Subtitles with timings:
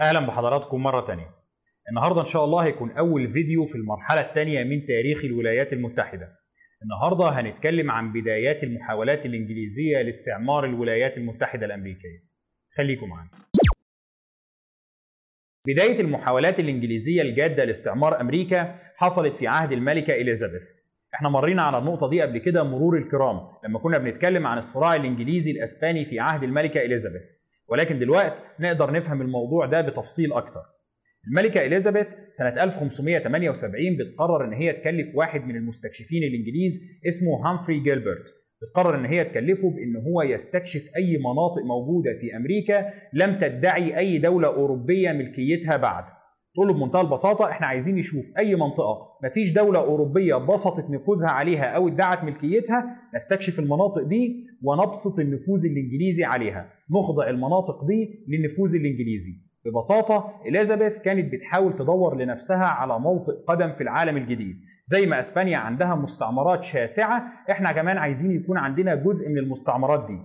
[0.00, 1.30] أهلا بحضراتكم مرة تانية.
[1.90, 6.38] النهارده إن شاء الله هيكون أول فيديو في المرحلة الثانية من تاريخ الولايات المتحدة.
[6.82, 12.24] النهارده هنتكلم عن بدايات المحاولات الإنجليزية لاستعمار الولايات المتحدة الأمريكية.
[12.76, 13.30] خليكم معانا.
[15.66, 20.72] بداية المحاولات الإنجليزية الجادة لاستعمار أمريكا حصلت في عهد الملكة إليزابيث.
[21.14, 25.50] إحنا مرينا على النقطة دي قبل كده مرور الكرام لما كنا بنتكلم عن الصراع الإنجليزي
[25.50, 27.30] الأسباني في عهد الملكة إليزابيث.
[27.68, 30.60] ولكن دلوقتي نقدر نفهم الموضوع ده بتفصيل أكتر.
[31.28, 38.34] الملكة إليزابيث سنة 1578 بتقرر إن هي تكلف واحد من المستكشفين الإنجليز اسمه هامفري جيلبرت.
[38.62, 44.18] بتقرر إن هي تكلفه بإن هو يستكشف أي مناطق موجودة في أمريكا لم تدعي أي
[44.18, 46.04] دولة أوروبية ملكيتها بعد.
[46.54, 51.64] تقول له بمنتهى البساطة إحنا عايزين نشوف أي منطقة مفيش دولة أوروبية بسطت نفوذها عليها
[51.64, 56.70] أو ادعت ملكيتها نستكشف المناطق دي ونبسط النفوذ الإنجليزي عليها.
[56.90, 59.32] نخضع المناطق دي للنفوذ الإنجليزي.
[59.64, 64.56] ببساطة إليزابيث كانت بتحاول تدور لنفسها على موطئ قدم في العالم الجديد.
[64.86, 70.18] زي ما أسبانيا عندها مستعمرات شاسعة إحنا كمان عايزين يكون عندنا جزء من المستعمرات دي.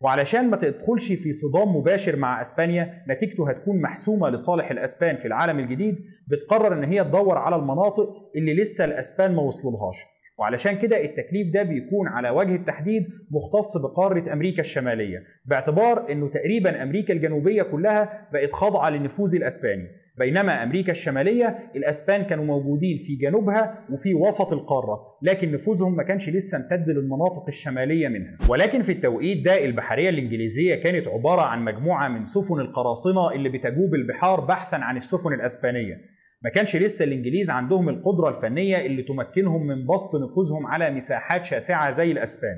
[0.00, 5.58] وعلشان ما تدخلش في صدام مباشر مع اسبانيا نتيجته هتكون محسومة لصالح الاسبان في العالم
[5.58, 5.98] الجديد.
[6.28, 9.96] بتقرر ان هي تدور على المناطق اللي لسه الاسبان ما وصلولهاش.
[10.38, 16.82] وعلشان كده التكليف ده بيكون على وجه التحديد مختص بقارة أمريكا الشمالية باعتبار أنه تقريبا
[16.82, 19.86] أمريكا الجنوبية كلها بقت خاضعة للنفوذ الأسباني.
[20.18, 26.28] بينما أمريكا الشمالية الأسبان كانوا موجودين في جنوبها وفي وسط القارة لكن نفوذهم ما كانش
[26.28, 28.38] لسه امتد للمناطق الشمالية منها.
[28.48, 33.94] ولكن في التوقيت ده البحرية الإنجليزية كانت عبارة عن مجموعة من سفن القراصنة اللي بتجوب
[33.94, 35.94] البحار بحثا عن السفن الأسبانية.
[36.44, 41.90] ما كانش لسه الإنجليز عندهم القدرة الفنية اللي تمكنهم من بسط نفوذهم على مساحات شاسعة
[41.90, 42.56] زي الأسبان.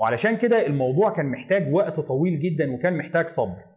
[0.00, 3.71] وعلشان كده الموضوع كان محتاج وقت طويل جدا وكان محتاج صبر.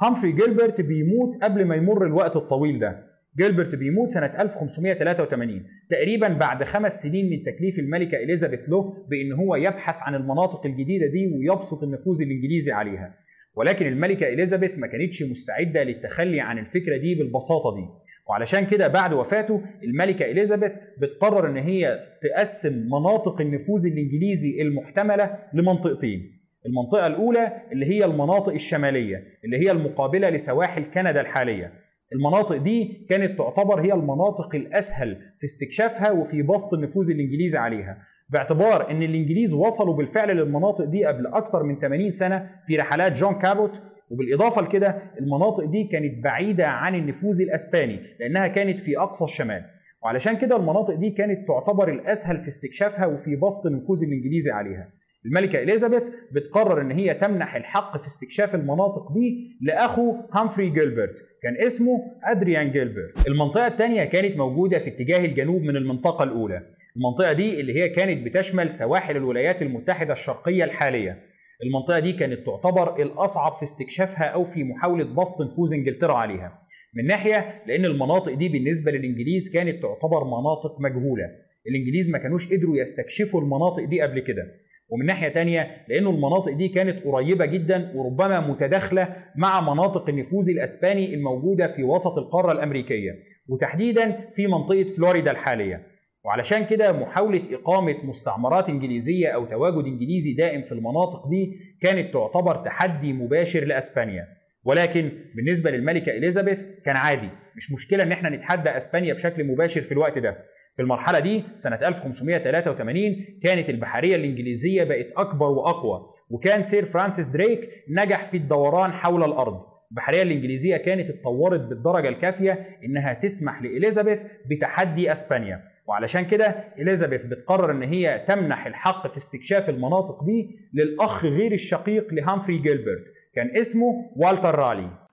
[0.00, 3.06] هامفري جيلبرت بيموت قبل ما يمر الوقت الطويل ده.
[3.38, 9.56] جيلبرت بيموت سنة 1583 تقريبا بعد خمس سنين من تكليف الملكة إليزابيث له بأن هو
[9.56, 13.14] يبحث عن المناطق الجديدة دي ويبسط النفوذ الإنجليزي عليها.
[13.54, 17.86] ولكن الملكة إليزابيث ما كانتش مستعدة للتخلي عن الفكرة دي بالبساطة دي.
[18.28, 26.35] وعلشان كده بعد وفاته الملكة إليزابيث بتقرر إن هي تقسم مناطق النفوذ الإنجليزي المحتملة لمنطقتين.
[26.66, 31.72] المنطقة الأولى اللي هي المناطق الشمالية اللي هي المقابلة لسواحل كندا الحالية.
[32.12, 37.98] المناطق دي كانت تعتبر هي المناطق الأسهل في استكشافها وفي بسط النفوذ الإنجليزي عليها.
[38.28, 43.34] باعتبار إن الإنجليز وصلوا بالفعل للمناطق دي قبل أكتر من 80 سنة في رحلات جون
[43.34, 43.80] كابوت.
[44.10, 49.64] وبالإضافة لكده المناطق دي كانت بعيدة عن النفوذ الأسباني لأنها كانت في أقصى الشمال.
[50.04, 54.92] وعلشان كده المناطق دي كانت تعتبر الأسهل في استكشافها وفي بسط النفوذ الإنجليزي عليها.
[55.26, 61.66] الملكة إليزابيث بتقرر إن هي تمنح الحق في استكشاف المناطق دي لأخو هامفري جيلبرت كان
[61.66, 63.26] اسمه أدريان جيلبرت.
[63.28, 66.62] المنطقة الثانية كانت موجودة في اتجاه الجنوب من المنطقة الأولى.
[66.96, 71.22] المنطقة دي اللي هي كانت بتشمل سواحل الولايات المتحدة الشرقية الحالية.
[71.64, 76.62] المنطقة دي كانت تعتبر الأصعب في استكشافها أو في محاولة بسط نفوذ إنجلترا عليها.
[76.94, 81.24] من ناحية لأن المناطق دي بالنسبة للإنجليز كانت تعتبر مناطق مجهولة.
[81.70, 84.42] الإنجليز ما كانوش قدروا يستكشفوا المناطق دي قبل كده.
[84.88, 91.14] ومن ناحية تانية لأنه المناطق دي كانت قريبة جدا وربما متداخلة مع مناطق النفوذ الأسباني
[91.14, 93.10] الموجودة في وسط القارة الأمريكية
[93.48, 95.86] وتحديدا في منطقة فلوريدا الحالية.
[96.24, 102.56] وعلشان كده محاولة إقامة مستعمرات إنجليزية أو تواجد إنجليزي دائم في المناطق دي كانت تعتبر
[102.56, 104.26] تحدي مباشر لأسبانيا.
[104.64, 107.28] ولكن بالنسبة للملكة إليزابيث كان عادي.
[107.56, 110.44] مش مشكلة إن إحنا نتحدى أسبانيا بشكل مباشر في الوقت ده.
[110.74, 117.70] في المرحلة دي سنة 1583 كانت البحرية الإنجليزية بقت أكبر وأقوى وكان سير فرانسيس دريك
[117.88, 119.62] نجح في الدوران حول الأرض.
[119.90, 125.62] البحرية الإنجليزية كانت اتطورت بالدرجة الكافية إنها تسمح لإليزابيث بتحدي أسبانيا.
[125.86, 126.46] وعلشان كده
[126.78, 133.12] إليزابيث بتقرر إن هي تمنح الحق في استكشاف المناطق دي للأخ غير الشقيق لهامفري جيلبرت
[133.34, 135.05] كان اسمه والتر رالي.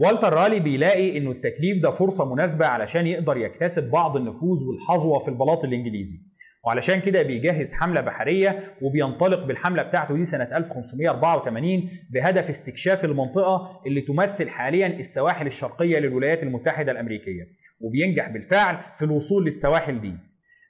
[0.00, 5.28] والتر رالي بيلاقي إنه التكليف ده فرصة مناسبة علشان يقدر يكتسب بعض النفوذ والحظوة في
[5.28, 6.18] البلاط الإنجليزي.
[6.66, 14.00] وعلشان كده بيجهز حملة بحرية وبينطلق بالحملة بتاعته دي سنة 1584 بهدف استكشاف المنطقة اللي
[14.00, 17.42] تمثل حاليا السواحل الشرقية للولايات المتحدة الأمريكية.
[17.80, 20.12] وبينجح بالفعل في الوصول للسواحل دي.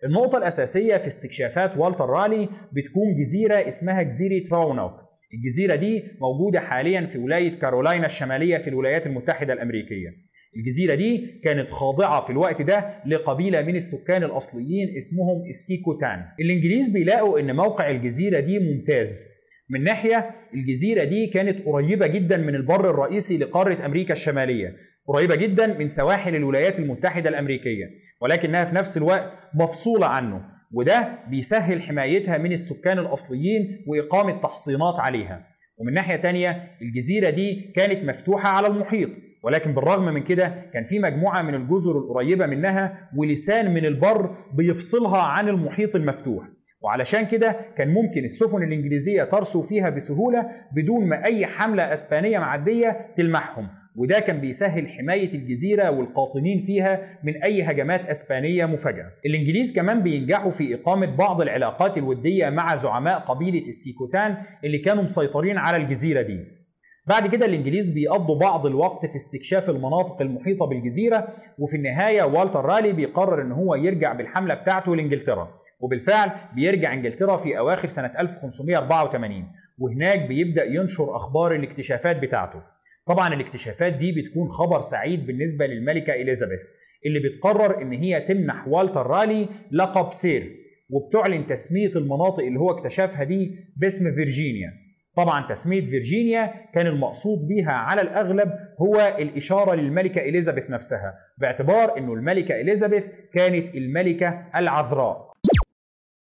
[0.04, 5.07] النقطة الأساسية في استكشافات والتر رالي بتكون جزيرة اسمها جزيرة راونوك.
[5.34, 10.08] الجزيرة دي موجودة حاليا في ولاية كارولاينا الشمالية في الولايات المتحدة الأمريكية.
[10.56, 16.24] الجزيرة دي كانت خاضعة في الوقت ده لقبيلة من السكان الأصليين اسمهم السيكوتان.
[16.40, 19.26] الإنجليز بيلاقوا إن موقع الجزيرة دي ممتاز.
[19.70, 24.76] من ناحية الجزيرة دي كانت قريبة جدا من البر الرئيسي لقارة أمريكا الشمالية.
[25.08, 27.84] قريبة جدا من سواحل الولايات المتحدة الأمريكية
[28.20, 35.46] ولكنها في نفس الوقت مفصولة عنه وده بيسهل حمايتها من السكان الأصليين وإقامة تحصينات عليها.
[35.78, 39.10] ومن ناحية تانية الجزيرة دي كانت مفتوحة على المحيط
[39.44, 45.22] ولكن بالرغم من كده كان في مجموعة من الجزر القريبة منها ولسان من البر بيفصلها
[45.22, 46.46] عن المحيط المفتوح.
[46.82, 53.14] وعلشان كده كان ممكن السفن الإنجليزية ترسو فيها بسهولة بدون ما أي حملة أسبانية معدية
[53.16, 53.68] تلمحهم.
[53.98, 59.12] وده كان بيسهل حماية الجزيرة والقاطنين فيها من أي هجمات أسبانية مفاجئة.
[59.26, 65.58] الإنجليز كمان بينجحوا في إقامة بعض العلاقات الودية مع زعماء قبيلة السيكوتان اللي كانوا مسيطرين
[65.58, 66.58] على الجزيرة دي.
[67.06, 71.28] بعد كده الإنجليز بيقضوا بعض الوقت في استكشاف المناطق المحيطة بالجزيرة
[71.58, 77.58] وفي النهاية والتر رالي بيقرر إن هو يرجع بالحملة بتاعته لإنجلترا وبالفعل بيرجع إنجلترا في
[77.58, 82.62] أواخر سنة 1584 وهناك بيبدأ ينشر أخبار الاكتشافات بتاعته
[83.08, 86.62] طبعا الاكتشافات دي بتكون خبر سعيد بالنسبة للملكة إليزابيث
[87.06, 90.56] اللي بتقرر إن هي تمنح والتر رالي لقب سير
[90.90, 94.72] وبتعلن تسمية المناطق اللي هو اكتشفها دي باسم فيرجينيا.
[95.16, 98.50] طبعا تسمية فيرجينيا كان المقصود بيها على الأغلب
[98.82, 105.27] هو الإشارة للملكة إليزابيث نفسها باعتبار إنه الملكة إليزابيث كانت الملكة العذراء.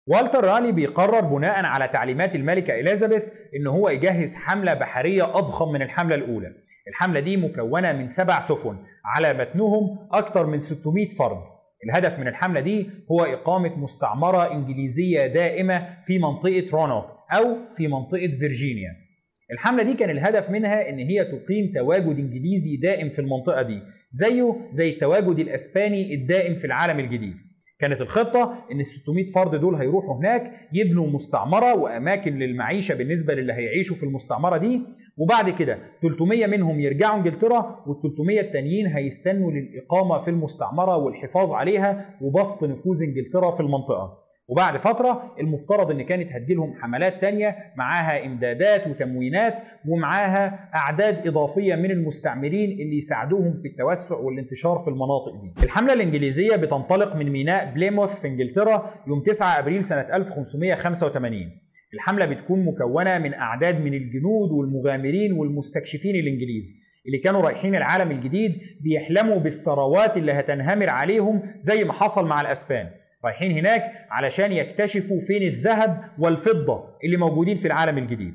[0.08, 5.82] والتر رالي بيقرر بناء على تعليمات الملكة إليزابيث إن هو يجهز حملة بحرية أضخم من
[5.82, 6.52] الحملة الأولى.
[6.88, 11.44] الحملة دي مكونة من سبع سفن على متنهم أكثر من 600 فرد.
[11.88, 18.30] الهدف من الحملة دي هو إقامة مستعمرة إنجليزية دائمة في منطقة رونوك أو في منطقة
[18.30, 18.90] فيرجينيا.
[19.52, 24.56] الحملة دي كان الهدف منها إن هي تقيم تواجد إنجليزي دائم في المنطقة دي زيه
[24.70, 27.45] زي التواجد الأسباني الدائم في العالم الجديد.
[27.78, 33.52] كانت الخطة إن ال 600 فرد دول هيروحوا هناك يبنوا مستعمرة وأماكن للمعيشة بالنسبة للي
[33.52, 34.80] هيعيشوا في المستعمرة دي.
[35.16, 42.18] وبعد كده 300 منهم يرجعوا إنجلترا وال 300 التانيين هيستنوا للإقامة في المستعمرة والحفاظ عليها
[42.22, 44.25] وبسط نفوذ إنجلترا في المنطقة.
[44.48, 51.90] وبعد فترة المفترض إن كانت هتجيلهم حملات تانية معاها إمدادات وتموينات ومعاها أعداد إضافية من
[51.90, 55.64] المستعمرين اللي يساعدوهم في التوسع والانتشار في المناطق دي.
[55.64, 61.50] الحملة الإنجليزية بتنطلق من ميناء بليموث في إنجلترا يوم 9 أبريل سنة 1585.
[61.94, 66.74] الحملة بتكون مكونة من أعداد من الجنود والمغامرين والمستكشفين الانجليز
[67.06, 72.86] اللي كانوا رايحين العالم الجديد بيحلموا بالثروات اللي هتنهمر عليهم زي ما حصل مع الأسبان.
[73.26, 78.34] رايحين هناك علشان يكتشفوا فين الذهب والفضة اللي موجودين في العالم الجديد.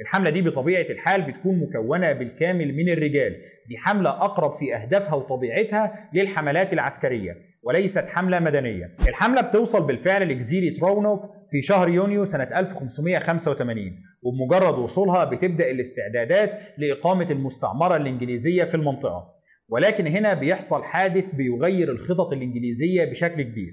[0.00, 3.36] الحملة دي بطبيعة الحال بتكون مكونة بالكامل من الرجال.
[3.68, 8.96] دي حملة أقرب في أهدافها وطبيعتها للحملات العسكرية وليست حملة مدنية.
[9.08, 17.26] الحملة بتوصل بالفعل لجزيرة رونوك في شهر يونيو سنة 1585 وبمجرد وصولها بتبدأ الاستعدادات لإقامة
[17.30, 19.34] المستعمرة الإنجليزية في المنطقة.
[19.68, 23.72] ولكن هنا بيحصل حادث بيغير الخطط الإنجليزية بشكل كبير.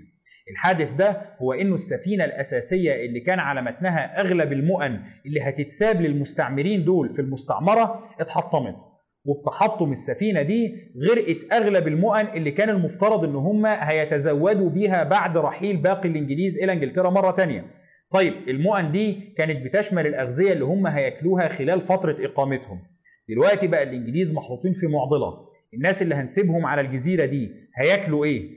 [0.51, 6.85] الحادث ده هو إنه السفينة الأساسية اللي كان على متنها أغلب المؤن اللي هتتساب للمستعمرين
[6.85, 8.75] دول في المستعمرة اتحطمت
[9.25, 10.75] وبتحطم السفينة دي
[11.09, 16.73] غرقت أغلب المؤن اللي كان المفترض إن هم هيتزودوا بيها بعد رحيل باقي الإنجليز إلى
[16.73, 17.65] إنجلترا مرة تانية.
[18.11, 22.79] طيب المؤن دي كانت بتشمل الأغذية اللي هم هياكلوها خلال فترة إقامتهم.
[23.29, 25.33] دلوقتي بقى الإنجليز محطوطين في معضلة.
[25.73, 28.49] الناس اللي هنسيبهم على الجزيرة دي هياكلوا إيه؟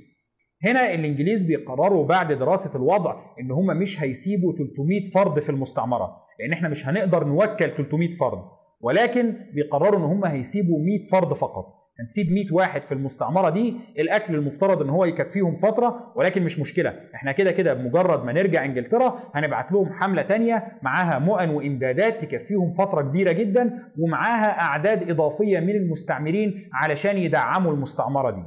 [0.65, 6.53] هنا الإنجليز بيقرروا بعد دراسة الوضع إن هم مش هيسيبوا 300 فرد في المستعمرة لأن
[6.53, 8.43] إحنا مش هنقدر نوكل 300 فرد
[8.81, 11.67] ولكن بيقرروا إن هم هيسيبوا 100 فرد فقط.
[12.01, 16.95] هنسيب 100 واحد في المستعمرة دي الأكل المفترض إن هو يكفيهم فترة ولكن مش مشكلة.
[17.15, 22.71] إحنا كده كده بمجرد ما نرجع إنجلترا هنبعت لهم حملة تانية معاها مؤن وإمدادات تكفيهم
[22.71, 28.43] فترة كبيرة جدا ومعاها أعداد إضافية من المستعمرين علشان يدعموا المستعمرة دي.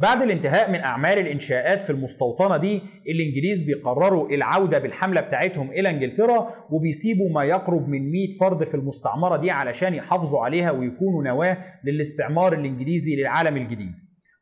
[0.00, 6.48] بعد الانتهاء من أعمال الإنشاءات في المستوطنة دي الإنجليز بيقرروا العودة بالحملة بتاعتهم إلى إنجلترا
[6.70, 12.52] وبيسيبوا ما يقرب من 100 فرد في المستعمرة دي علشان يحافظوا عليها ويكونوا نواة للاستعمار
[12.52, 13.94] الإنجليزي للعالم الجديد.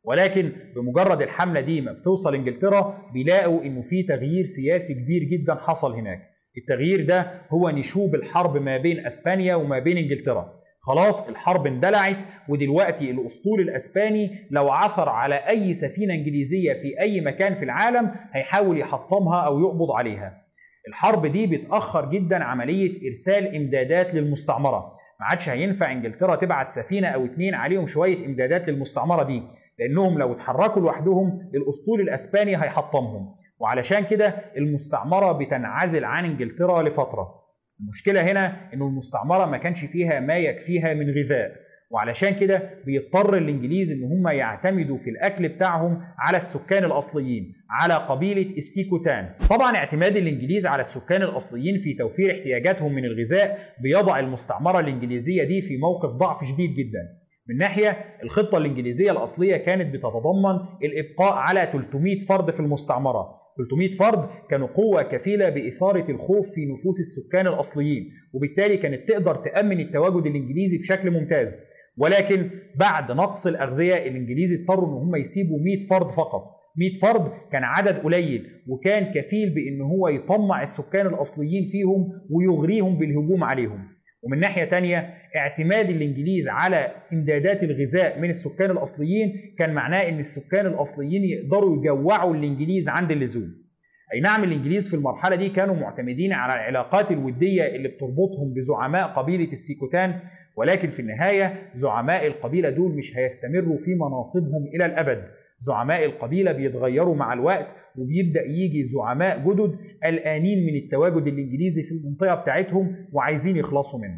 [0.04, 5.92] ولكن بمجرد الحملة دي ما بتوصل إنجلترا بيلاقوا إنه في تغيير سياسي كبير جدا حصل
[5.94, 6.20] هناك.
[6.58, 10.52] التغيير ده هو نشوب الحرب ما بين أسبانيا وما بين إنجلترا.
[10.88, 17.54] خلاص الحرب اندلعت ودلوقتي الأسطول الأسباني لو عثر على أي سفينة إنجليزية في أي مكان
[17.54, 20.42] في العالم هيحاول يحطمها أو يقبض عليها.
[20.88, 24.78] الحرب دي بتأخر جدا عملية إرسال إمدادات للمستعمرة.
[25.20, 29.42] ما عادش هينفع إنجلترا تبعت سفينة أو اتنين عليهم شوية إمدادات للمستعمرة دي
[29.78, 33.34] لأنهم لو اتحركوا لوحدهم الأسطول الأسباني هيحطمهم.
[33.58, 37.47] وعلشان كده المستعمرة بتنعزل عن إنجلترا لفترة.
[37.80, 41.52] المشكلة هنا إنه المستعمرة ما كانش فيها ما يكفيها من غذاء.
[41.90, 48.56] وعلشان كده بيضطر الإنجليز إن هم يعتمدوا في الأكل بتاعهم على السكان الأصليين على قبيلة
[48.56, 49.30] السيكوتان.
[49.50, 55.60] طبعا اعتماد الإنجليز على السكان الأصليين في توفير احتياجاتهم من الغذاء بيضع المستعمرة الإنجليزية دي
[55.60, 57.18] في موقف ضعف شديد جدا.
[57.48, 64.28] من ناحية الخطة الإنجليزية الأصلية كانت بتتضمن الإبقاء على 300 فرد في المستعمرة 300 فرد
[64.50, 70.78] كانوا قوة كفيلة بإثارة الخوف في نفوس السكان الأصليين وبالتالي كانت تقدر تأمن التواجد الإنجليزي
[70.78, 71.58] بشكل ممتاز.
[71.96, 76.44] ولكن بعد نقص الأغذية الإنجليز اضطروا إن هم يسيبوا 100 فرد فقط.
[76.76, 83.44] 100 فرد كان عدد قليل وكان كفيل بإن هو يطمع السكان الأصليين فيهم ويغريهم بالهجوم
[83.44, 83.87] عليهم.
[84.22, 90.66] ومن ناحية تانية اعتماد الإنجليز على إمدادات الغذاء من السكان الأصليين كان معناه إن السكان
[90.66, 93.68] الأصليين يقدروا يجوعوا الإنجليز عند اللزوم.
[94.14, 99.44] أي نعم الإنجليز في المرحلة دي كانوا معتمدين على العلاقات الودية اللي بتربطهم بزعماء قبيلة
[99.52, 100.20] السيكوتان
[100.56, 105.28] ولكن في النهاية زعماء القبيلة دول مش هيستمروا في مناصبهم إلى الأبد.
[105.58, 112.34] زعماء القبيلة بيتغيروا مع الوقت وبيبدأ يجي زعماء جدد قلقانين من التواجد الإنجليزي في المنطقة
[112.34, 114.16] بتاعتهم وعايزين يخلصوا منه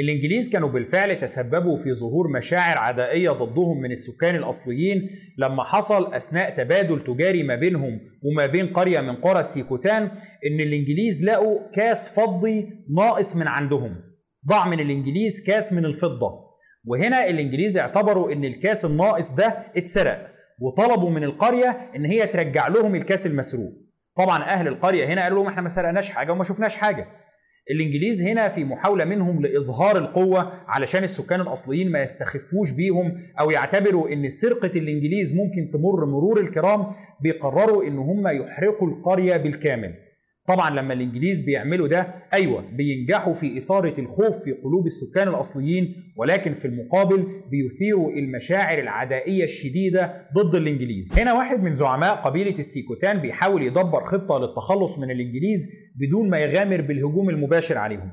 [0.00, 6.50] الإنجليز كانوا بالفعل تسببوا في ظهور مشاعر عدائية ضدهم من السكان الأصليين لما حصل أثناء
[6.50, 10.02] تبادل تجاري ما بينهم وما بين قرية من قرى السيكوتان
[10.46, 13.96] إن الإنجليز لقوا كاس فضي ناقص من عندهم.
[14.48, 16.51] ضاع من الإنجليز كاس من الفضة.
[16.86, 19.46] وهنا الإنجليز اعتبروا إن الكاس الناقص ده
[19.76, 23.72] اتسرق وطلبوا من القرية إن هي ترجع لهم الكاس المسروق.
[24.16, 27.08] طبعا أهل القرية هنا قالوا لهم إحنا ما سرقناش حاجة وما شفناش حاجة.
[27.70, 34.12] الإنجليز هنا في محاولة منهم لإظهار القوة علشان السكان الأصليين ما يستخفوش بيهم أو يعتبروا
[34.12, 36.90] إن سرقة الإنجليز ممكن تمر مرور الكرام
[37.22, 39.94] بيقرروا إن هم يحرقوا القرية بالكامل.
[40.48, 46.52] طبعا لما الإنجليز بيعملوا ده أيوه بينجحوا في إثارة الخوف في قلوب السكان الأصليين ولكن
[46.52, 51.18] في المقابل بيثيروا المشاعر العدائية الشديدة ضد الإنجليز.
[51.18, 56.80] هنا واحد من زعماء قبيلة السيكوتان بيحاول يدبر خطة للتخلص من الإنجليز بدون ما يغامر
[56.80, 58.10] بالهجوم المباشر عليهم.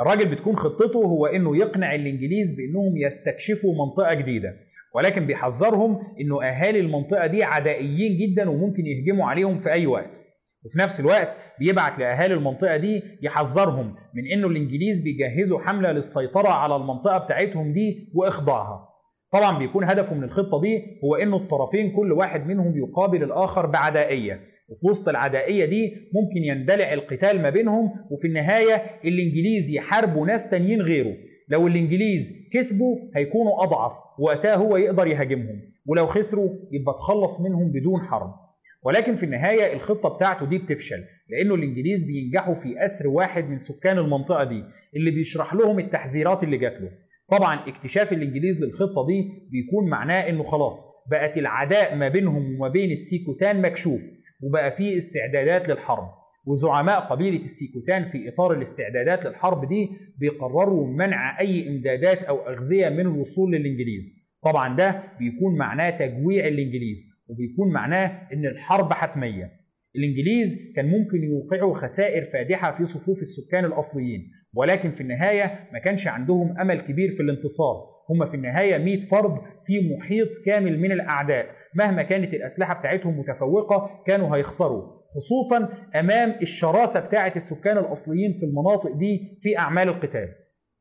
[0.00, 4.56] الراجل بتكون خطته هو إنه يقنع الإنجليز بإنهم يستكشفوا منطقة جديدة
[4.94, 10.20] ولكن بيحذرهم إنه أهالي المنطقة دي عدائيين جدا وممكن يهجموا عليهم في أي وقت.
[10.64, 16.76] وفي نفس الوقت بيبعت لأهالي المنطقة دي يحذرهم من إنه الإنجليز بيجهزوا حملة للسيطرة على
[16.76, 18.86] المنطقة بتاعتهم دي وإخضاعها.
[19.32, 24.40] طبعا بيكون هدفه من الخطة دي هو إنه الطرفين كل واحد منهم يقابل الآخر بعدائية
[24.68, 30.82] وفي وسط العدائية دي ممكن يندلع القتال ما بينهم وفي النهاية الإنجليز يحاربوا ناس تانيين
[30.82, 31.16] غيره.
[31.48, 38.00] لو الإنجليز كسبوا هيكونوا أضعف وقتها هو يقدر يهاجمهم ولو خسروا يبقى تخلص منهم بدون
[38.00, 38.49] حرب.
[38.84, 43.98] ولكن في النهاية الخطة بتاعته دي بتفشل لأنه الإنجليز بينجحوا في أسر واحد من سكان
[43.98, 44.64] المنطقة دي
[44.96, 46.90] اللي بيشرح لهم التحذيرات اللي جات له.
[47.30, 52.90] طبعا اكتشاف الإنجليز للخطة دي بيكون معناه إنه خلاص بقت العداء ما بينهم وما بين
[52.90, 54.02] السيكوتان مكشوف
[54.42, 56.08] وبقى في استعدادات للحرب.
[56.46, 63.00] وزعماء قبيلة السيكوتان في إطار الاستعدادات للحرب دي بيقرروا منع أي إمدادات أو أغذية من
[63.00, 64.12] الوصول للإنجليز.
[64.42, 69.60] طبعا ده بيكون معناه تجويع الإنجليز وبيكون معناه إن الحرب حتمية.
[69.96, 76.06] الإنجليز كان ممكن يوقعوا خسائر فادحة في صفوف السكان الأصليين ولكن في النهاية ما كانش
[76.06, 77.86] عندهم أمل كبير في الانتصار.
[78.10, 81.46] هم في النهاية 100 فرد في محيط كامل من الأعداء.
[81.74, 85.68] مهما كانت الأسلحة بتاعتهم متفوقة كانوا هيخسروا خصوصا
[86.00, 90.28] أمام الشراسة بتاعه السكان الأصليين في المناطق دي في أعمال القتال.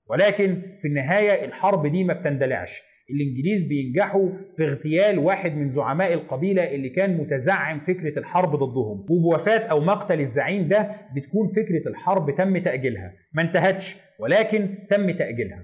[0.10, 2.82] ولكن في النهاية الحرب دي ما بتندلعش.
[3.10, 9.06] الإنجليز بينجحوا في اغتيال واحد من زعماء القبيلة اللي كان متزعم فكرة الحرب ضدهم.
[9.10, 13.14] وبوفاة أو مقتل الزعيم ده بتكون فكرة الحرب تم تأجيلها.
[13.34, 15.64] ما انتهتش ولكن تم تأجيلها.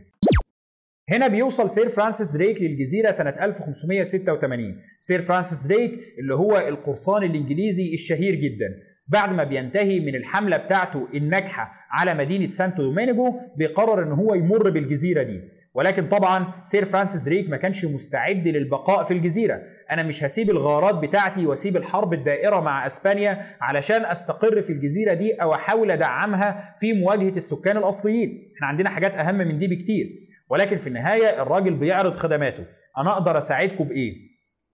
[1.09, 7.93] هنا بيوصل سير فرانسيس دريك للجزيرة سنة 1586 سير فرانسيس دريك اللي هو القرصان الإنجليزي
[7.93, 8.67] الشهير جدا.
[9.07, 14.69] بعد ما بينتهي من الحملة بتاعته الناجحة على مدينة سانتو دومينيجو بيقرر إن هو يمر
[14.69, 15.41] بالجزيرة دي.
[15.73, 19.61] ولكن طبعا سير فرانسيس دريك ما كانش مستعد للبقاء في الجزيرة.
[19.91, 25.33] أنا مش هسيب الغارات بتاعتي وأسيب الحرب الدائرة مع إسبانيا علشان أستقر في الجزيرة دي
[25.33, 28.45] أو أحاول أدعمها في مواجهة السكان الأصليين.
[28.55, 30.23] إحنا عندنا حاجات أهم من دي بكتير.
[30.49, 32.65] ولكن في النهاية الراجل بيعرض خدماته.
[32.97, 34.24] أنا أقدر أساعدكم بإيه؟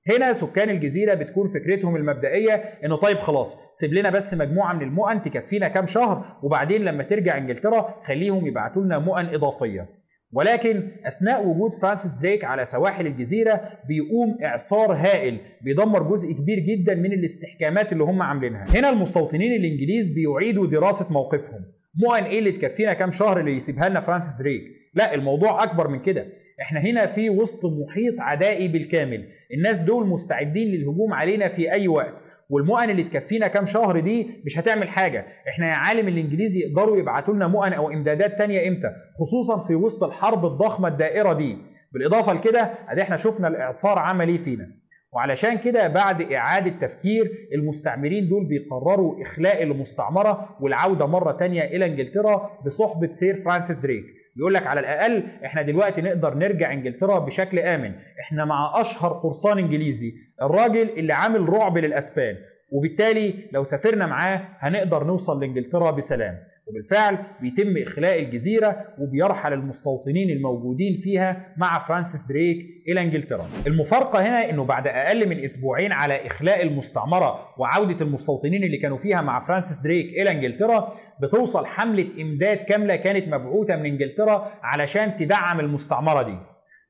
[0.10, 2.54] هنا سكان الجزيرة بتكون فكرتهم المبدئية
[2.86, 7.38] إنه طيب خلاص سيب لنا بس مجموعة من المؤن تكفينا كام شهر وبعدين لما ترجع
[7.38, 9.90] إنجلترا خليهم يبعتوا لنا مؤن إضافية.
[10.34, 16.96] ولكن أثناء وجود فرانسيس دريك على سواحل الجزيرة بيقوم إعصار هائل بيدمر جزء كبير جدا
[16.96, 18.68] من الاستحكامات اللي هم عاملينها.
[18.70, 21.66] هنا المستوطنين الإنجليز بيعيدوا دراسة موقفهم.
[21.96, 26.00] مؤن إيه اللي تكفينا كام شهر اللي يسيبها لنا فرانسيس دريك؟ لا الموضوع أكبر من
[26.02, 26.28] كده.
[26.62, 29.28] إحنا هنا في وسط محيط عدائي بالكامل.
[29.54, 32.24] الناس دول مستعدين للهجوم علينا في أي وقت.
[32.50, 35.26] والمؤن اللي تكفينا كام شهر دي مش هتعمل حاجة.
[35.48, 38.88] إحنا يا عالم الإنجليزي يقدروا يبعتوا لنا مؤن أو إمدادات تانية إمتى؟
[39.20, 41.58] خصوصا في وسط الحرب الضخمة الدائرة دي.
[41.94, 44.81] بالإضافة لكده أدي إحنا شفنا الإعصار عمل إيه فينا.
[45.14, 52.60] وعلشان كده بعد إعادة تفكير المستعمرين دول بيقرروا إخلاء المستعمرة والعودة مرة تانية إلى إنجلترا
[52.66, 54.06] بصحبة سير فرانسيس دريك.
[54.36, 57.92] بيقول لك على الأقل إحنا دلوقتي نقدر نرجع إنجلترا بشكل آمن.
[58.20, 60.14] إحنا مع أشهر قرصان إنجليزي.
[60.42, 62.36] الراجل اللي عامل رعب للأسبان.
[62.72, 66.38] وبالتالي لو سافرنا معاه هنقدر نوصل لإنجلترا بسلام.
[66.68, 73.50] وبالفعل بيتم إخلاء الجزيرة وبيرحل المستوطنين الموجودين فيها مع فرانسيس دريك إلى إنجلترا.
[73.68, 79.22] المفارقة هنا إنه بعد أقل من أسبوعين على إخلاء المستعمرة وعودة المستوطنين اللي كانوا فيها
[79.22, 85.60] مع فرانسيس دريك إلى إنجلترا بتوصل حملة إمداد كاملة كانت مبعوثة من إنجلترا علشان تدعم
[85.60, 86.38] المستعمرة دي.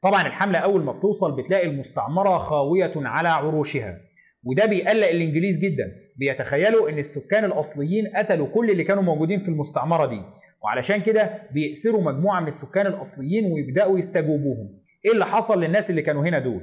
[0.01, 3.97] طبعا الحملة أول ما بتوصل بتلاقي المستعمرة خاوية على عروشها.
[4.43, 5.91] وده بيقلق الإنجليز جدا.
[6.17, 10.21] بيتخيلوا إن السكان الأصليين قتلوا كل اللي كانوا موجودين في المستعمرة دي.
[10.63, 14.79] وعلشان كده بيأسروا مجموعة من السكان الأصليين ويبدأوا يستجوبوهم.
[15.05, 16.61] إيه اللي حصل للناس اللي كانوا هنا دول؟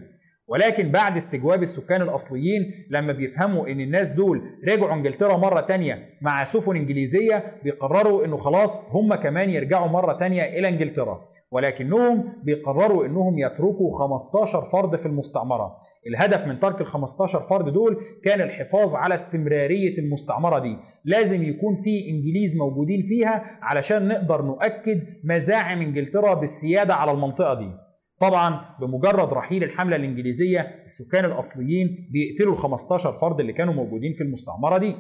[0.49, 6.45] ولكن بعد استجواب السكان الأصليين لما بيفهموا إن الناس دول رجعوا إنجلترا مرة تانية مع
[6.45, 11.29] سفن إنجليزية بيقرروا إنه خلاص هم كمان يرجعوا مرة تانية إلى إنجلترا.
[11.51, 15.77] ولكنهم بيقرروا إنهم يتركوا 15 فرد في المستعمرة.
[16.07, 20.77] الهدف من ترك ال 15 فرد دول كان الحفاظ على استمرارية المستعمرة دي.
[21.05, 27.88] لازم يكون في إنجليز موجودين فيها علشان نقدر نؤكد مزاعم إنجلترا بالسيادة على المنطقة دي.
[28.21, 34.21] طبعا بمجرد رحيل الحملة الإنجليزية السكان الأصليين بيقتلوا ال 15 فرد اللي كانوا موجودين في
[34.21, 34.95] المستعمرة دي.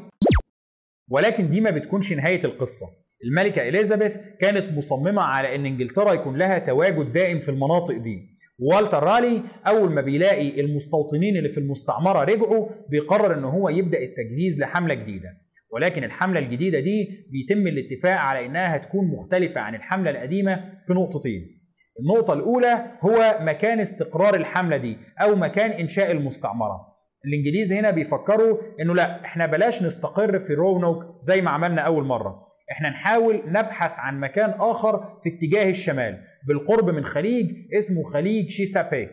[1.10, 2.86] ولكن دي ما بتكونش نهاية القصة.
[3.24, 8.28] الملكة إليزابيث كانت مصممة على أن إنجلترا يكون لها تواجد دائم في المناطق دي.
[8.58, 14.60] والتر رالي أول ما بيلاقي المستوطنين اللي في المستعمرة رجعوا بيقرر أن هو يبدأ التجهيز
[14.60, 15.28] لحملة جديدة.
[15.70, 21.57] ولكن الحملة الجديدة دي بيتم الاتفاق على أنها هتكون مختلفة عن الحملة القديمة في نقطتين.
[22.00, 26.98] النقطة الأولى هو مكان استقرار الحملة دي أو مكان إنشاء المستعمرة.
[27.26, 32.44] الإنجليز هنا بيفكروا إنه لأ إحنا بلاش نستقر في رونوك زي ما عملنا أول مرة.
[32.72, 39.12] إحنا نحاول نبحث عن مكان آخر في اتجاه الشمال بالقرب من خليج اسمه خليج شيسابيك.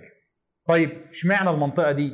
[0.68, 2.12] طيب إشمعنى المنطقة دي؟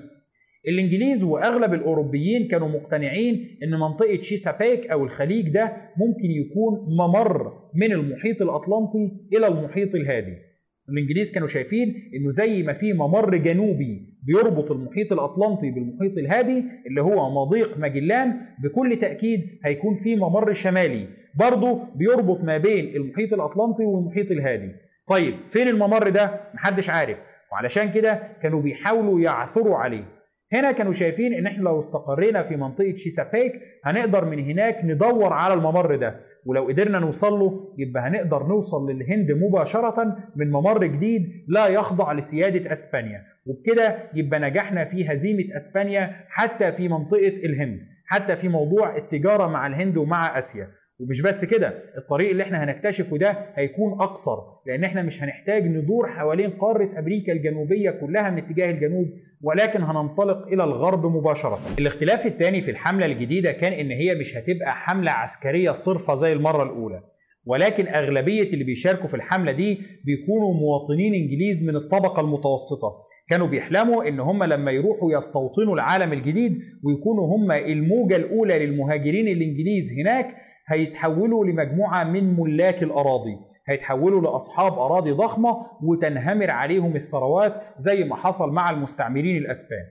[0.67, 5.63] الإنجليز وأغلب الأوروبيين كانوا مقتنعين إن منطقة شيسابيك أو الخليج ده
[5.97, 10.50] ممكن يكون ممر من المحيط الأطلنطي إلى المحيط الهادي.
[10.89, 17.01] الانجليز كانوا شايفين إنه زي ما في ممر جنوبي بيربط المحيط الأطلنطي بالمحيط الهادي اللي
[17.01, 23.85] هو مضيق ماجلان بكل تأكيد هيكون في ممر شمالي برضه بيربط ما بين المحيط الأطلنطي
[23.85, 24.71] والمحيط الهادي.
[25.07, 27.23] طيب فين الممر ده؟ محدش عارف.
[27.51, 30.20] وعلشان كده كانوا بيحاولوا يعثروا عليه.
[30.53, 35.53] هنا كانوا شايفين إن إحنا لو استقرينا في منطقة شيسابيك هنقدر من هناك ندور على
[35.53, 36.19] الممر ده.
[36.45, 42.71] ولو قدرنا نوصل له يبقى هنقدر نوصل للهند مباشرة من ممر جديد لا يخضع لسيادة
[42.71, 43.21] أسبانيا.
[43.45, 49.67] وبكده يبقى نجحنا في هزيمة أسبانيا حتى في منطقة الهند حتى في موضوع التجارة مع
[49.67, 50.67] الهند ومع آسيا.
[51.01, 56.07] ومش بس كده الطريق اللي إحنا هنكتشفه ده هيكون أقصر لأن إحنا مش هنحتاج ندور
[56.07, 59.07] حوالين قارة أمريكا الجنوبية كلها من اتجاه الجنوب
[59.41, 61.59] ولكن هننطلق إلى الغرب مباشرة.
[61.79, 66.63] الاختلاف الثاني في الحملة الجديدة كان إن هي مش هتبقى حملة عسكرية صرفة زي المرة
[66.63, 67.03] الأولى.
[67.45, 72.91] ولكن أغلبية اللي بيشاركوا في الحملة دي بيكونوا مواطنين إنجليز من الطبقة المتوسطة.
[73.29, 79.93] كانوا بيحلموا إن هم لما يروحوا يستوطنوا العالم الجديد ويكونوا هم الموجة الأولى للمهاجرين الإنجليز
[79.99, 80.35] هناك
[80.67, 83.35] هيتحولوا لمجموعة من ملاك الأراضي.
[83.67, 89.85] هيتحولوا لأصحاب أراضي ضخمة وتنهمر عليهم الثروات زي ما حصل مع المستعمرين الأسبان.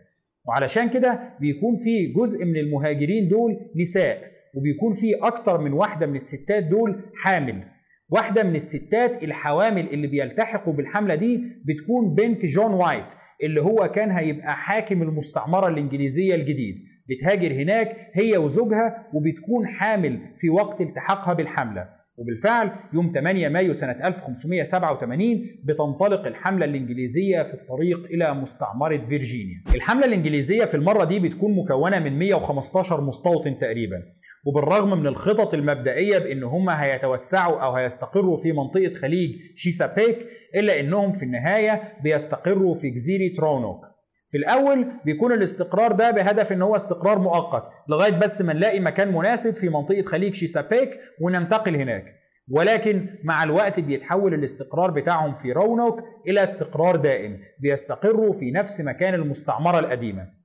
[0.48, 4.39] وعلشان كده بيكون في جزء من المهاجرين دول نساء.
[4.54, 7.64] وبيكون في أكتر من واحدة من الستات دول حامل.
[8.12, 13.06] واحدة من الستات الحوامل اللي بيلتحقوا بالحملة دي بتكون بنت جون وايت
[13.42, 16.74] اللي هو كان هيبقى حاكم المستعمرة الإنجليزية الجديد.
[17.08, 21.99] بتهاجر هناك هي وزوجها وبتكون حامل في وقت التحاقها بالحملة.
[22.20, 29.62] وبالفعل يوم 8 مايو سنة 1587 بتنطلق الحملة الإنجليزية في الطريق إلى مستعمرة فيرجينيا.
[29.74, 34.02] الحملة الإنجليزية في المرة دي بتكون مكونة من 115 مستوطن تقريبا
[34.46, 41.12] وبالرغم من الخطط المبدئية بأن هم هيتوسعوا أو هيستقروا في منطقة خليج شيسابيك إلا أنهم
[41.12, 43.89] في النهاية بيستقروا في جزيرة رونوك
[44.30, 49.12] في الأول بيكون الاستقرار ده بهدف إن هو استقرار مؤقت لغاية بس ما نلاقي مكان
[49.14, 52.04] مناسب في منطقة خليج شيسابيك وننتقل هناك.
[52.50, 59.14] ولكن مع الوقت بيتحول الاستقرار بتاعهم في رونوك إلى استقرار دائم بيستقروا في نفس مكان
[59.14, 60.39] المستعمرة القديمة.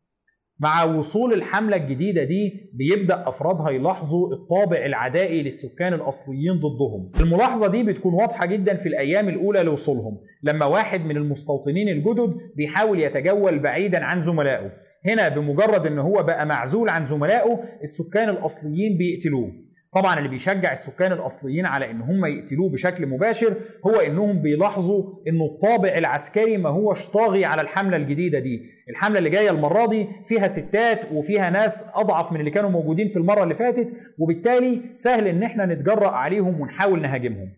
[0.59, 7.11] مع وصول الحملة الجديدة دي بيبدأ أفرادها يلاحظوا الطابع العدائي للسكان الأصليين ضدهم.
[7.19, 12.99] الملاحظة دي بتكون واضحة جدا في الأيام الأولى لوصولهم لما واحد من المستوطنين الجدد بيحاول
[12.99, 14.71] يتجول بعيدا عن زملائه.
[15.05, 19.64] هنا بمجرد إن هو بقى معزول عن زملائه السكان الأصليين بيقتلوه.
[19.95, 23.55] طبعا اللي بيشجع السكان الأصليين على إن هم يقتلوه بشكل مباشر
[23.85, 28.63] هو إنهم بيلاحظوا إنه الطابع العسكري ما هوش طاغي على الحملة الجديدة دي.
[28.89, 33.17] الحملة اللي جاية المرة دي فيها ستات وفيها ناس أضعف من اللي كانوا موجودين في
[33.17, 37.49] المرة اللي فاتت وبالتالي سهل إن إحنا نتجرأ عليهم ونحاول نهاجمهم.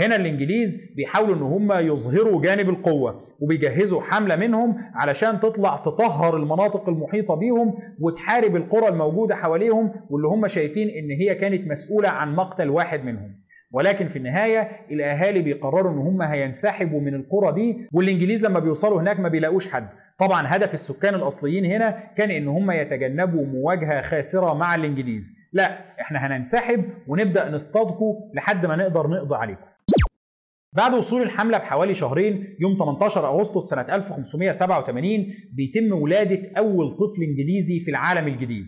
[0.00, 6.88] هنا الإنجليز بيحاولوا إن هم يظهروا جانب القوة وبيجهزوا حملة منهم علشان تطلع تطهر المناطق
[6.88, 12.70] المحيطة بيهم وتحارب القرى الموجودة حواليهم واللي هم شايفين إن هي كانت مسؤولة عن مقتل
[12.70, 13.42] واحد منهم.
[13.74, 19.20] ولكن في النهاية الأهالي بيقرروا إن هم هينسحبوا من القرى دي والإنجليز لما بيوصلوا هناك
[19.20, 19.88] ما بيلاقوش حد.
[20.18, 25.32] طبعا هدف السكان الأصليين هنا كان إن هم يتجنبوا مواجهة خاسرة مع الإنجليز.
[25.52, 29.71] لا إحنا هننسحب ونبدأ نصطادكم لحد ما نقدر نقضي عليكم.
[30.72, 37.80] بعد وصول الحملة بحوالي شهرين يوم 18 أغسطس سنة 1587 بيتم ولادة أول طفل إنجليزي
[37.80, 38.66] في العالم الجديد.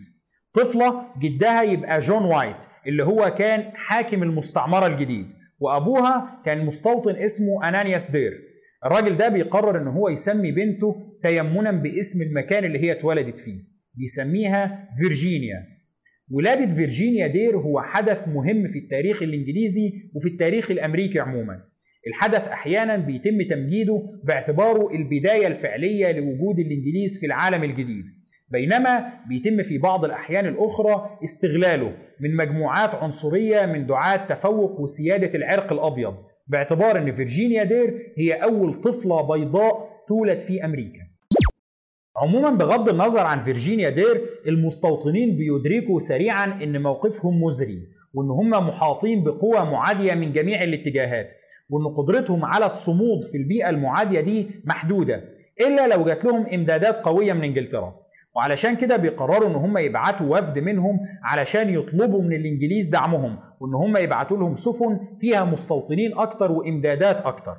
[0.53, 2.55] طفلة جدها يبقى جون وايت
[2.87, 5.25] اللي هو كان حاكم المستعمرة الجديد
[5.59, 8.41] وأبوها كان مستوطن اسمه أنانياس دير.
[8.85, 13.61] الراجل ده بيقرر إن هو يسمي بنته تيمنا باسم المكان اللي هي اتولدت فيه
[13.95, 15.63] بيسميها فيرجينيا.
[16.31, 21.74] ولادة فيرجينيا دير هو حدث مهم في التاريخ الإنجليزي وفي التاريخ الأمريكي عموما.
[22.07, 28.05] الحدث أحيانا بيتم تمجيده باعتباره البداية الفعلية لوجود الإنجليز في العالم الجديد.
[28.49, 35.73] بينما بيتم في بعض الأحيان الأخرى استغلاله من مجموعات عنصرية من دعاة تفوق وسيادة العرق
[35.73, 36.15] الأبيض.
[36.47, 41.01] باعتبار إن فيرجينيا دير هي أول طفلة بيضاء تولد في أمريكا.
[42.17, 49.23] عموما بغض النظر عن فيرجينيا دير المستوطنين بيدركوا سريعا إن موقفهم مزري وإن هم محاطين
[49.23, 51.33] بقوى معادية من جميع الاتجاهات.
[51.69, 55.23] وإن قدرتهم على الصمود في البيئة المعادية دي محدودة
[55.61, 57.95] إلا لو جات لهم إمدادات قوية من إنجلترا.
[58.35, 63.97] وعلشان كده بيقرروا إن هم يبعتوا وفد منهم علشان يطلبوا من الإنجليز دعمهم وإن هم
[63.97, 67.57] يبعتوا لهم سفن فيها مستوطنين أكتر وإمدادات أكتر.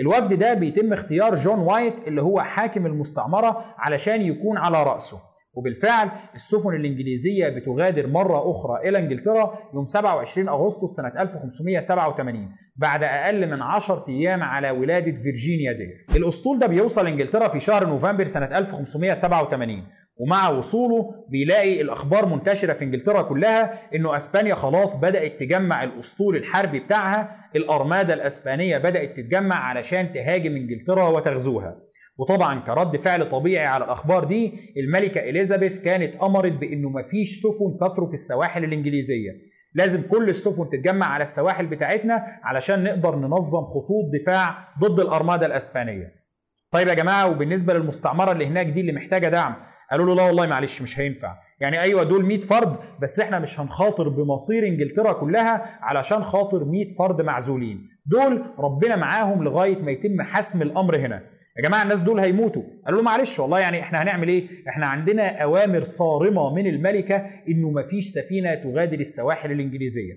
[0.00, 5.20] الوفد ده بيتم اختيار جون وايت اللي هو حاكم المستعمرة علشان يكون على رأسه.
[5.54, 13.50] وبالفعل السفن الإنجليزية بتغادر مرة أخرى إلى إنجلترا يوم 27 أغسطس سنة 1587 بعد أقل
[13.50, 16.06] من 10 أيام على ولادة فيرجينيا دير.
[16.16, 19.82] الأسطول ده بيوصل إنجلترا في شهر نوفمبر سنة 1587
[20.16, 26.80] ومع وصوله بيلاقي الأخبار منتشرة في إنجلترا كلها إنه أسبانيا خلاص بدأت تجمع الأسطول الحربي
[26.80, 31.76] بتاعها الأرمادة الأسبانية بدأت تتجمع علشان تهاجم إنجلترا وتغزوها.
[32.20, 38.12] وطبعا كرد فعل طبيعي على الأخبار دي الملكة إليزابيث كانت أمرت بإنه مفيش سفن تترك
[38.12, 39.30] السواحل الإنجليزية.
[39.74, 46.06] لازم كل السفن تتجمع على السواحل بتاعتنا علشان نقدر ننظم خطوط دفاع ضد الارماده الأسبانية.
[46.70, 49.54] طيب يا جماعة وبالنسبة للمستعمرة اللي هناك دي اللي محتاجة دعم
[49.90, 51.34] قالوا له لا والله معلش مش هينفع.
[51.60, 56.88] يعني أيوه دول 100 فرد بس إحنا مش هنخاطر بمصير إنجلترا كلها علشان خاطر 100
[56.98, 57.84] فرد معزولين.
[58.06, 61.22] دول ربنا معاهم لغاية ما يتم حسم الأمر هنا.
[61.60, 62.62] يا جماعة الناس دول هيموتوا.
[62.86, 67.16] قالوا له معلش والله يعني إحنا هنعمل إيه؟ إحنا عندنا أوامر صارمة من الملكة
[67.48, 70.14] إنه مفيش سفينة تغادر السواحل الإنجليزية.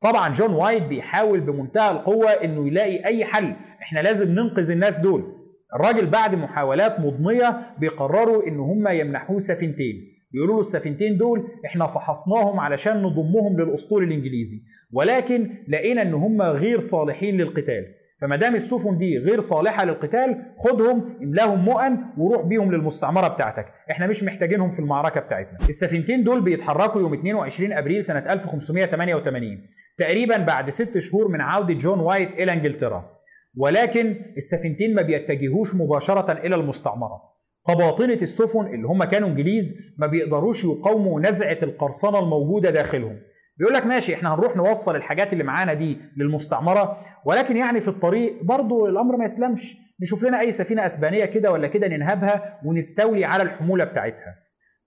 [0.00, 3.54] طبعا جون وايت بيحاول بمنتهى القوة إنه يلاقي أي حل.
[3.82, 5.36] إحنا لازم ننقذ الناس دول.
[5.74, 9.94] الراجل بعد محاولات مضنية بيقرروا إن هم يمنحوه سفينتين.
[10.32, 14.56] بيقولوا له السفينتين دول إحنا فحصناهم علشان نضمهم للأسطول الإنجليزي.
[14.92, 17.84] ولكن لقينا إن هم غير صالحين للقتال.
[18.20, 23.66] فما دام السفن دي غير صالحة للقتال خدهم املأهم مؤن وروح بيهم للمستعمرة بتاعتك.
[23.90, 25.58] إحنا مش محتاجينهم في المعركة بتاعتنا.
[25.68, 29.66] السفينتين دول بيتحركوا يوم 22 أبريل سنة 1588
[29.98, 33.16] تقريبا بعد ست شهور من عودة جون وايت إلى إنجلترا.
[33.56, 37.22] ولكن السفينتين ما بيتجهوش مباشرة إلى المستعمرة.
[37.64, 43.18] قباطنة السفن اللي هم كانوا إنجليز ما بيقدروش يقاوموا نزعة القرصنة الموجودة داخلهم.
[43.58, 48.42] بيقول لك ماشي إحنا هنروح نوصل الحاجات اللي معانا دي للمستعمرة ولكن يعني في الطريق
[48.42, 49.76] برضو الأمر ما يسلمش.
[50.02, 54.34] نشوف لنا أي سفينة أسبانية كده ولا كده ننهبها ونستولي على الحمولة بتاعتها.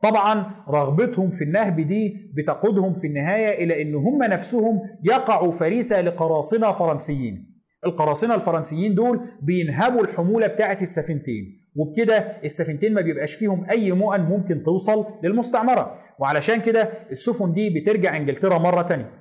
[0.02, 6.72] طبعا رغبتهم في النهب دي بتقودهم في النهاية إلى إن هم نفسهم يقعوا فريسة لقراصنة
[6.72, 7.62] فرنسيين.
[7.86, 11.59] القراصنة الفرنسيين دول بينهبوا الحمولة بتاعه السفينتين.
[11.76, 15.98] وبكده السفينتين ما بيبقاش فيهم أي مؤن ممكن توصل للمستعمرة.
[16.20, 19.12] وعلشان كده السفن دي بترجع إنجلترا مرة تانية.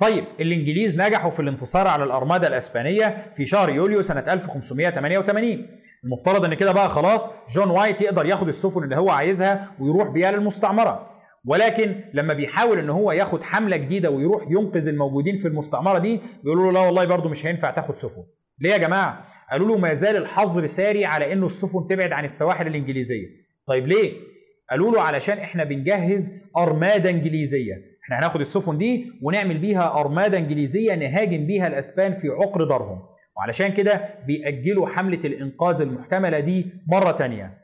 [0.00, 5.66] طيب الإنجليز نجحوا في الانتصار على الارماده الأسبانية في شهر يوليو سنة 1588
[6.04, 10.32] المفترض إن كده بقى خلاص جون وايت يقدر ياخد السفن اللي هو عايزها ويروح بيها
[10.32, 11.10] للمستعمرة.
[11.46, 16.72] ولكن لما بيحاول إن هو ياخد حملة جديدة ويروح ينقذ الموجودين في المستعمرة دي بيقولوا
[16.72, 18.22] له لا والله برضه مش هينفع تاخد سفن.
[18.60, 22.66] ليه يا جماعة؟ قالوا له ما زال الحظر ساري على إنه السفن تبعد عن السواحل
[22.66, 23.26] الإنجليزية.
[23.66, 24.12] طيب ليه؟
[24.70, 27.74] قالوا له علشان إحنا بنجهز أرمادة إنجليزية.
[28.04, 32.98] إحنا هناخد السفن دي ونعمل بيها أرمادة إنجليزية نهاجم بيها الأسبان في عقر دارهم.
[33.36, 37.58] وعلشان كده بيأجلوا حملة الإنقاذ المحتملة دي مرة تانية.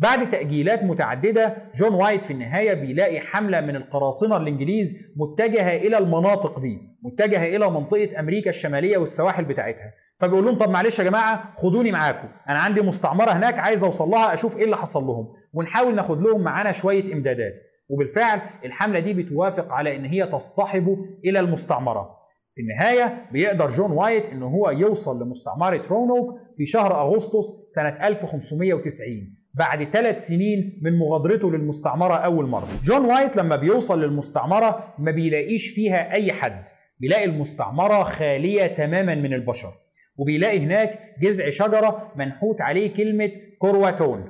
[0.00, 6.58] بعد تأجيلات متعددة جون وايت في النهاية بيلاقي حملة من القراصنة الإنجليز متجهة إلى المناطق
[6.60, 9.92] دي متجهة إلى منطقة أمريكا الشمالية والسواحل بتاعتها.
[10.18, 12.28] فبيقول لهم طب معلش يا جماعة خدوني معاكم.
[12.48, 15.28] أنا عندي مستعمرة هناك عايز أوصل لها أشوف إيه اللي حصل لهم.
[15.54, 17.54] ونحاول ناخد لهم معانا شوية إمدادات.
[17.88, 22.20] وبالفعل الحملة دي بتوافق على إن هي تصطحبه إلى المستعمرة.
[22.54, 29.39] في النهاية بيقدر جون وايت إن هو يوصل لمستعمرة رونوك في شهر أغسطس سنة 1590
[29.54, 32.68] بعد ثلاث سنين من مغادرته للمستعمرة أول مرة.
[32.82, 36.64] جون وايت لما بيوصل للمستعمرة ما بيلاقيش فيها أي حد.
[37.00, 39.72] بيلاقي المستعمرة خالية تماما من البشر.
[40.16, 44.24] وبيلاقي هناك جذع شجرة منحوت عليه كلمة كرواتون.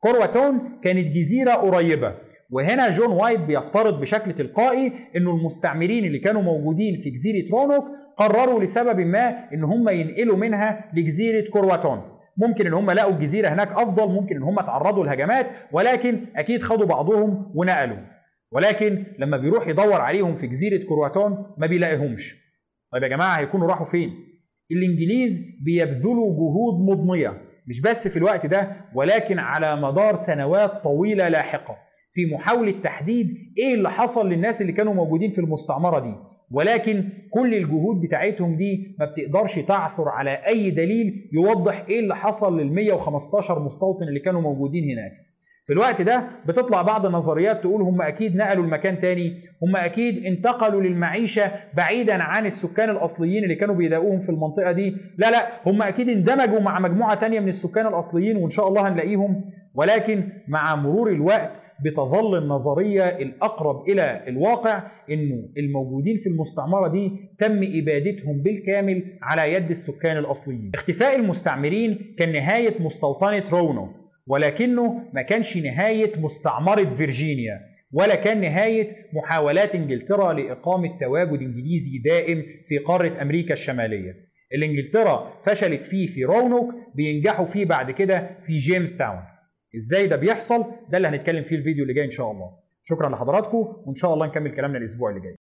[0.00, 2.14] كرواتون كانت جزيرة قريبة.
[2.50, 7.84] وهنا جون وايت بيفترض بشكل تلقائي إنه المستعمرين اللي كانوا موجودين في جزيرة رونوك
[8.16, 12.19] قرروا لسبب ما إن هم ينقلوا منها لجزيرة كرواتون.
[12.40, 16.86] ممكن إن هم لقوا الجزيرة هناك أفضل ممكن إن هم تعرضوا لهجمات ولكن أكيد خدوا
[16.86, 17.98] بعضهم ونقلوا.
[18.52, 22.34] ولكن لما بيروح يدور عليهم في جزيرة كرواتون ما بيلاقيهمش.
[22.92, 24.10] طيب يا جماعة هيكونوا راحوا فين؟
[24.72, 31.76] الإنجليز بيبذلوا جهود مضنية مش بس في الوقت ده ولكن على مدار سنوات طويلة لاحقة.
[32.12, 33.26] في محاولة تحديد
[33.58, 36.14] إيه اللي حصل للناس اللي كانوا موجودين في المستعمرة دي.
[36.50, 42.60] ولكن كل الجهود بتاعتهم دي ما بتقدرش تعثر على أي دليل يوضح إيه اللي حصل
[42.60, 45.12] لل 115 مستوطن اللي كانوا موجودين هناك.
[45.64, 50.82] في الوقت ده بتطلع بعض النظريات تقول هم أكيد نقلوا المكان تاني هم أكيد انتقلوا
[50.82, 54.96] للمعيشة بعيدا عن السكان الأصليين اللي كانوا بيداؤوهم في المنطقة دي.
[55.18, 59.44] لا لا هم أكيد اندمجوا مع مجموعة تانية من السكان الأصليين وإن شاء الله هنلاقيهم.
[59.74, 67.60] ولكن مع مرور الوقت بتظل النظرية الأقرب إلى الواقع إنه الموجودين في المستعمرة دي تم
[67.74, 70.70] إبادتهم بالكامل على يد السكان الأصليين.
[70.74, 73.90] اختفاء المستعمرين كان نهاية مستوطنة رونوك
[74.26, 77.60] ولكنه ما كانش نهاية مستعمرة فيرجينيا
[77.92, 84.12] ولا كان نهاية محاولات إنجلترا لإقامة تواجد إنجليزي دائم في قارة أمريكا الشمالية
[84.54, 89.18] اللي إنجلترا فشلت فيه في رونوك بينجحوا فيه بعد كده في جيمس تاون
[89.76, 92.58] إزاي ده بيحصل ده اللي هنتكلم فيه الفيديو اللي جاي إن شاء الله.
[92.82, 95.36] شكرا لحضراتكم وإن شاء الله نكمل كلامنا الأسبوع اللي جاي.